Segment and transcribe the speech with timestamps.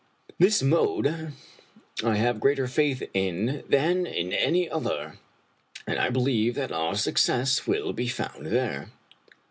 [0.39, 1.31] This mode
[2.03, 5.19] I have greater faith in than in any other,
[5.85, 8.89] and I believe that our success will be found there."